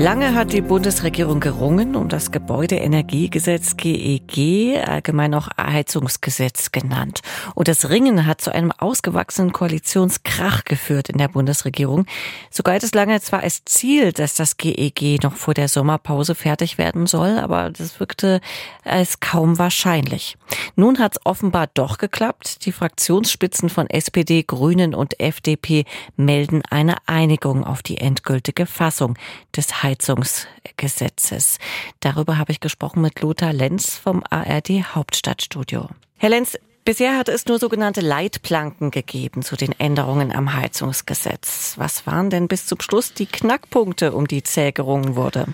Lange 0.00 0.34
hat 0.34 0.54
die 0.54 0.62
Bundesregierung 0.62 1.40
gerungen 1.40 1.94
um 1.94 2.08
das 2.08 2.30
Gebäudeenergiegesetz 2.30 3.76
GEG, 3.76 4.82
allgemein 4.82 5.34
auch 5.34 5.48
Heizungsgesetz 5.58 6.72
genannt. 6.72 7.20
Und 7.54 7.68
das 7.68 7.90
Ringen 7.90 8.24
hat 8.24 8.40
zu 8.40 8.50
einem 8.50 8.72
ausgewachsenen 8.72 9.52
Koalitionskrach 9.52 10.64
geführt 10.64 11.10
in 11.10 11.18
der 11.18 11.28
Bundesregierung. 11.28 12.06
So 12.50 12.62
galt 12.62 12.82
es 12.82 12.94
lange 12.94 13.20
zwar 13.20 13.40
als 13.40 13.66
Ziel, 13.66 14.14
dass 14.14 14.32
das 14.32 14.56
GEG 14.56 15.22
noch 15.22 15.34
vor 15.34 15.52
der 15.52 15.68
Sommerpause 15.68 16.34
fertig 16.34 16.78
werden 16.78 17.06
soll, 17.06 17.38
aber 17.38 17.68
das 17.68 18.00
wirkte 18.00 18.40
als 18.84 19.20
kaum 19.20 19.58
wahrscheinlich. 19.58 20.38
Nun 20.76 20.98
hat 20.98 21.16
es 21.16 21.26
offenbar 21.26 21.66
doch 21.74 21.98
geklappt. 21.98 22.64
Die 22.64 22.72
Fraktionsspitzen 22.72 23.68
von 23.68 23.86
SPD, 23.90 24.44
Grünen 24.44 24.94
und 24.94 25.20
FDP 25.20 25.84
melden 26.16 26.62
eine 26.70 26.96
Einigung 27.04 27.64
auf 27.64 27.82
die 27.82 27.98
endgültige 27.98 28.64
Fassung 28.64 29.18
des 29.54 29.82
Heizungsgesetzes. 29.82 29.89
Darüber 32.00 32.38
habe 32.38 32.52
ich 32.52 32.60
gesprochen 32.60 33.02
mit 33.02 33.20
Lothar 33.20 33.52
Lenz 33.52 33.96
vom 33.96 34.22
ARD 34.28 34.94
Hauptstadtstudio. 34.94 35.88
Herr 36.16 36.30
Lenz, 36.30 36.58
Bisher 36.82 37.18
hat 37.18 37.28
es 37.28 37.44
nur 37.44 37.58
sogenannte 37.58 38.00
Leitplanken 38.00 38.90
gegeben 38.90 39.42
zu 39.42 39.54
den 39.54 39.78
Änderungen 39.78 40.32
am 40.32 40.54
Heizungsgesetz. 40.54 41.74
Was 41.76 42.06
waren 42.06 42.30
denn 42.30 42.48
bis 42.48 42.66
zum 42.66 42.80
Schluss 42.80 43.12
die 43.12 43.26
Knackpunkte, 43.26 44.12
um 44.12 44.26
die 44.26 44.42
zäh 44.42 44.72
gerungen 44.72 45.14
wurde? 45.14 45.46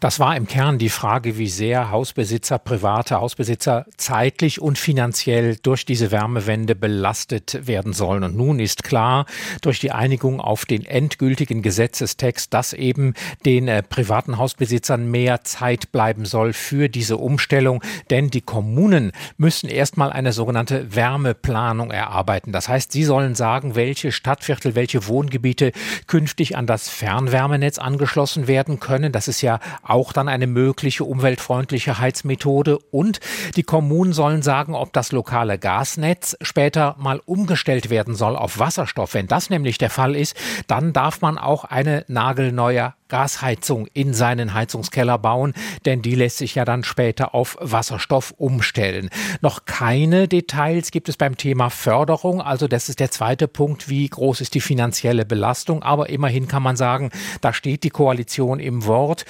Das 0.00 0.20
war 0.20 0.36
im 0.36 0.46
Kern 0.46 0.78
die 0.78 0.90
Frage, 0.90 1.38
wie 1.38 1.48
sehr 1.48 1.90
Hausbesitzer, 1.90 2.58
private 2.58 3.20
Hausbesitzer 3.20 3.86
zeitlich 3.96 4.60
und 4.60 4.78
finanziell 4.78 5.56
durch 5.56 5.86
diese 5.86 6.10
Wärmewende 6.10 6.74
belastet 6.74 7.66
werden 7.66 7.94
sollen. 7.94 8.22
Und 8.22 8.36
nun 8.36 8.60
ist 8.60 8.84
klar, 8.84 9.24
durch 9.62 9.80
die 9.80 9.92
Einigung 9.92 10.40
auf 10.40 10.66
den 10.66 10.84
endgültigen 10.84 11.62
Gesetzestext, 11.62 12.52
dass 12.52 12.74
eben 12.74 13.14
den 13.46 13.68
äh, 13.68 13.82
privaten 13.82 14.36
Hausbesitzern 14.36 15.10
mehr 15.10 15.44
Zeit 15.44 15.92
bleiben 15.92 16.26
soll 16.26 16.52
für 16.52 16.88
diese 16.88 17.16
Umstellung. 17.16 17.82
Denn 18.10 18.28
die 18.28 18.42
Kommunen 18.42 19.12
müssen 19.38 19.68
erstmal 19.68 20.12
eine 20.12 20.32
sogenannte 20.32 20.94
Wärmeplanung 20.94 21.90
erarbeiten. 21.90 22.52
Das 22.52 22.68
heißt, 22.68 22.92
sie 22.92 23.04
sollen 23.04 23.34
sagen, 23.34 23.74
welche 23.74 24.12
Stadtviertel, 24.12 24.74
welche 24.74 25.06
Wohngebiete 25.06 25.72
künftig 26.06 26.56
an 26.56 26.66
das 26.66 26.90
Fernwärmenetz 26.90 27.78
angeschlossen 27.78 28.46
werden 28.46 28.78
können. 28.78 29.12
Das 29.12 29.26
ist 29.26 29.40
ja 29.40 29.58
auch 29.88 30.12
dann 30.12 30.28
eine 30.28 30.46
mögliche 30.46 31.04
umweltfreundliche 31.04 31.98
Heizmethode. 31.98 32.78
Und 32.90 33.20
die 33.56 33.62
Kommunen 33.62 34.12
sollen 34.12 34.42
sagen, 34.42 34.74
ob 34.74 34.92
das 34.92 35.12
lokale 35.12 35.58
Gasnetz 35.58 36.36
später 36.40 36.96
mal 36.98 37.20
umgestellt 37.24 37.90
werden 37.90 38.14
soll 38.14 38.36
auf 38.36 38.58
Wasserstoff. 38.58 39.14
Wenn 39.14 39.26
das 39.26 39.50
nämlich 39.50 39.78
der 39.78 39.90
Fall 39.90 40.16
ist, 40.16 40.36
dann 40.66 40.92
darf 40.92 41.20
man 41.20 41.38
auch 41.38 41.64
eine 41.64 42.04
nagelneue 42.08 42.94
Gasheizung 43.08 43.86
in 43.92 44.14
seinen 44.14 44.54
Heizungskeller 44.54 45.18
bauen, 45.18 45.54
denn 45.84 46.02
die 46.02 46.14
lässt 46.14 46.38
sich 46.38 46.54
ja 46.54 46.64
dann 46.64 46.84
später 46.84 47.34
auf 47.34 47.56
Wasserstoff 47.60 48.34
umstellen. 48.36 49.10
Noch 49.40 49.64
keine 49.64 50.28
Details 50.28 50.90
gibt 50.90 51.08
es 51.08 51.16
beim 51.16 51.36
Thema 51.36 51.70
Förderung, 51.70 52.40
also 52.40 52.66
das 52.68 52.88
ist 52.88 53.00
der 53.00 53.10
zweite 53.10 53.48
Punkt, 53.48 53.88
wie 53.88 54.08
groß 54.08 54.40
ist 54.40 54.54
die 54.54 54.60
finanzielle 54.60 55.24
Belastung, 55.24 55.82
aber 55.82 56.08
immerhin 56.08 56.48
kann 56.48 56.62
man 56.62 56.76
sagen, 56.76 57.10
da 57.40 57.52
steht 57.52 57.84
die 57.84 57.90
Koalition 57.90 58.58
im 58.58 58.86
Wort. 58.86 59.24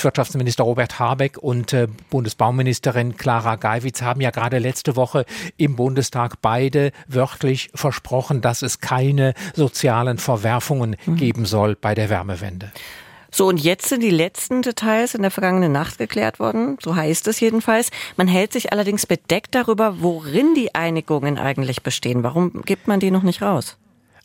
Bundeswirtschaftsminister 0.00 0.64
Robert 0.64 0.98
Habeck 0.98 1.36
und 1.36 1.74
äh, 1.74 1.86
Bundesbauministerin 2.08 3.18
Clara 3.18 3.56
Geiwitz 3.56 4.00
haben 4.00 4.22
ja 4.22 4.30
gerade 4.30 4.58
letzte 4.58 4.96
Woche 4.96 5.26
im 5.58 5.76
Bundestag 5.76 6.40
beide 6.40 6.92
wörtlich 7.06 7.70
versprochen, 7.74 8.40
dass 8.40 8.62
es 8.62 8.80
keine 8.80 9.34
sozialen 9.54 10.16
Verwerfungen 10.16 10.96
mhm. 11.04 11.16
geben 11.16 11.44
soll 11.44 11.76
bei 11.76 11.94
der 11.94 12.08
Wärmewende. 12.08 12.72
So, 13.30 13.46
und 13.46 13.58
jetzt 13.58 13.90
sind 13.90 14.02
die 14.02 14.08
letzten 14.08 14.62
Details 14.62 15.14
in 15.14 15.20
der 15.20 15.30
vergangenen 15.30 15.72
Nacht 15.72 15.98
geklärt 15.98 16.40
worden. 16.40 16.78
So 16.82 16.96
heißt 16.96 17.28
es 17.28 17.38
jedenfalls. 17.38 17.90
Man 18.16 18.26
hält 18.26 18.54
sich 18.54 18.72
allerdings 18.72 19.04
bedeckt 19.04 19.54
darüber, 19.54 20.00
worin 20.00 20.54
die 20.54 20.74
Einigungen 20.74 21.36
eigentlich 21.36 21.82
bestehen. 21.82 22.22
Warum 22.22 22.62
gibt 22.64 22.88
man 22.88 23.00
die 23.00 23.10
noch 23.10 23.22
nicht 23.22 23.42
raus? 23.42 23.76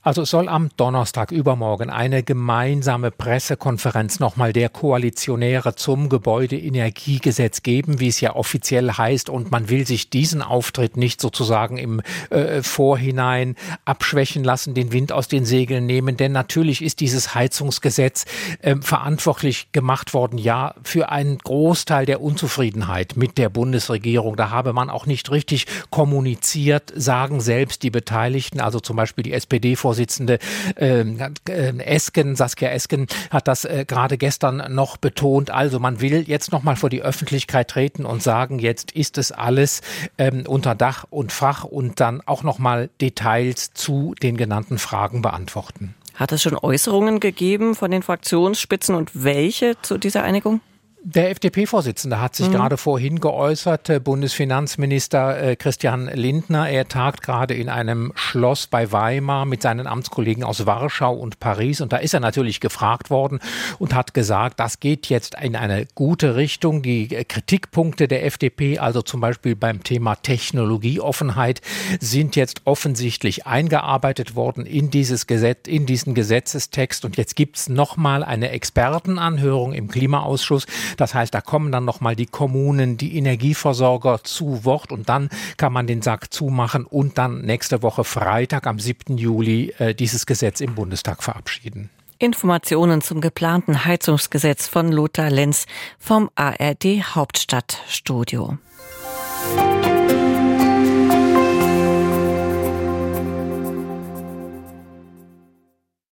Also 0.06 0.22
es 0.22 0.30
soll 0.30 0.50
am 0.50 0.70
Donnerstag 0.78 1.32
übermorgen 1.32 1.90
eine 1.90 2.22
gemeinsame 2.22 3.10
Pressekonferenz 3.10 4.20
nochmal 4.20 4.54
der 4.54 4.70
Koalitionäre 4.70 5.74
zum 5.74 6.10
Gebäudeenergiegesetz 6.10 7.64
geben, 7.64 8.00
wie 8.00 8.10
es 8.10 8.22
ja 8.22 8.36
offiziell 8.36 8.92
heißt. 8.92 9.32
Und 9.32 9.50
man 9.50 9.68
will 9.68 9.88
sich 9.88 10.12
diesen 10.12 10.44
Auftritt 10.44 10.96
nicht 10.96 11.20
sozusagen 11.20 11.78
im 11.78 12.04
äh, 12.30 12.62
Vorhinein 12.62 13.56
abschwächen 13.84 14.44
lassen, 14.44 14.76
den 14.76 14.92
Wind 14.92 15.12
aus 15.12 15.28
den 15.28 15.44
Segeln 15.44 15.88
nehmen. 15.88 16.18
Denn 16.18 16.34
natürlich 16.34 16.84
ist 16.84 17.00
dieses 17.00 17.34
Heizungsgesetz 17.34 18.26
äh, 18.62 18.76
verantwortlich 18.76 19.72
gemacht 19.72 20.14
worden, 20.14 20.38
ja, 20.38 20.76
für 20.84 21.10
einen 21.10 21.40
Großteil 21.40 22.06
der 22.06 22.22
Unzufriedenheit 22.22 23.18
mit 23.18 23.40
der 23.40 23.50
Bundesregierung. 23.50 24.36
Da 24.36 24.52
habe 24.52 24.72
man 24.72 24.92
auch 24.92 25.08
nicht 25.08 25.32
richtig 25.32 25.66
kommuniziert, 25.90 26.94
sagen 26.96 27.42
selbst 27.42 27.82
die 27.82 27.90
Beteiligten, 27.90 28.60
also 28.60 28.80
zum 28.80 28.98
Beispiel 28.98 29.24
die 29.24 29.34
SPD 29.34 29.76
vor 29.76 29.95
Vorsitzende 29.96 30.40
ähm, 30.76 31.18
äh, 31.48 31.72
Esken, 31.78 32.36
Saskia 32.36 32.70
Esken, 32.70 33.08
hat 33.30 33.48
das 33.48 33.64
äh, 33.64 33.86
gerade 33.88 34.18
gestern 34.18 34.62
noch 34.76 34.98
betont. 34.98 35.52
Also 35.52 35.80
man 35.80 36.02
will 36.02 36.26
jetzt 36.28 36.52
nochmal 36.52 36.76
vor 36.76 36.90
die 36.90 37.02
Öffentlichkeit 37.02 37.70
treten 37.70 38.06
und 38.06 38.22
sagen, 38.22 38.60
jetzt 38.60 38.92
ist 38.92 39.18
es 39.18 39.32
alles 39.32 39.80
ähm, 40.18 40.44
unter 40.46 40.76
Dach 40.76 41.06
und 41.10 41.32
Fach 41.32 41.64
und 41.64 42.02
dann 42.02 42.22
auch 42.26 42.44
nochmal 42.44 42.90
Details 43.00 43.74
zu 43.74 44.16
den 44.22 44.36
genannten 44.36 44.80
Fragen 44.80 45.22
beantworten. 45.22 45.96
Hat 46.16 46.34
es 46.34 46.42
schon 46.42 46.58
Äußerungen 46.58 47.22
gegeben 47.22 47.74
von 47.74 47.90
den 47.90 48.04
Fraktionsspitzen 48.04 48.96
und 48.96 49.12
welche 49.14 49.78
zu 49.82 49.98
dieser 49.98 50.24
Einigung? 50.24 50.60
Der 51.08 51.30
FDP-Vorsitzende 51.30 52.20
hat 52.20 52.36
sich 52.36 52.48
mhm. 52.48 52.54
gerade 52.54 52.78
vorhin 52.78 53.20
geäußert, 53.20 53.92
äh, 53.92 54.00
Bundesfinanzminister 54.00 55.40
äh, 55.40 55.56
Christian 55.56 56.08
Lindner. 56.08 56.68
Er 56.68 56.88
tagt 56.88 57.22
gerade 57.22 57.54
in 57.54 57.70
einem 57.70 58.12
Schloss 58.16 58.66
bei 58.66 58.92
Weimar 58.92 59.46
mit 59.46 59.62
seinen 59.62 59.86
Amtskollegen 59.86 60.44
aus 60.44 60.66
Warschau 60.66 61.14
und 61.14 61.40
Paris. 61.40 61.80
Und 61.80 61.94
da 61.94 61.98
ist 61.98 62.16
er 62.16 62.22
natürlich 62.22 62.60
gefragt 62.60 63.12
worden 63.12 63.40
und 63.78 63.94
hat 63.94 64.16
gesagt, 64.16 64.60
das 64.60 64.80
geht 64.80 65.06
jetzt 65.06 65.36
in 65.40 65.56
eine 65.56 65.86
gute 65.94 66.36
Richtung. 66.36 66.82
Die 66.82 67.16
äh, 67.16 67.24
Kritikpunkte 67.24 68.08
der 68.08 68.26
FDP, 68.26 68.80
also 68.80 69.04
zum 69.04 69.22
Beispiel 69.22 69.56
beim 69.56 69.84
Thema 69.84 70.16
Technologieoffenheit, 70.16 71.62
sind 72.00 72.36
jetzt 72.36 72.64
offensichtlich 72.66 73.46
eingearbeitet 73.46 74.36
worden 74.36 74.66
in 74.66 74.90
dieses 74.90 75.28
Gesetz, 75.28 75.68
in 75.68 75.86
diesen 75.86 76.16
Gesetzestext. 76.16 77.06
Und 77.06 77.16
jetzt 77.16 77.36
gibt 77.36 77.58
es 77.58 77.70
nochmal 77.70 78.24
eine 78.24 78.50
Expertenanhörung 78.50 79.74
im 79.74 79.88
Klimaausschuss. 79.88 80.66
Das 80.98 81.14
heißt, 81.14 81.34
da 81.34 81.42
kommen 81.42 81.72
dann 81.72 81.86
nochmal 81.86 82.16
die 82.16 82.26
Kommunen, 82.26 82.98
die 82.98 83.18
Energieversorger 83.18 84.24
zu 84.24 84.66
Wort 84.66 84.92
und 84.92 85.10
dann 85.10 85.30
kann 85.58 85.74
man 85.74 85.88
den 85.88 86.02
Sack 86.02 86.34
zumachen 86.34 86.86
und 86.86 87.18
dann 87.18 87.42
nächste 87.42 87.84
Woche 87.84 88.04
Freitag 88.04 88.68
am 88.68 88.80
7. 88.80 89.18
Juli 89.18 89.74
äh, 89.78 89.94
dieses 89.94 90.26
Gesetz 90.26 90.62
im 90.62 90.76
Bundestag 90.76 91.24
verabschieden. 91.24 91.90
Informationen 92.18 93.02
zum 93.02 93.20
geplanten 93.20 93.86
Heizungsgesetz 93.86 94.68
von 94.68 94.92
Lothar 94.92 95.30
Lenz 95.30 95.66
vom 96.00 96.30
ARD 96.36 97.16
Hauptstadtstudio. 97.16 98.58